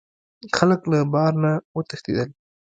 [0.57, 2.29] خلک له بار نه وتښتیدل.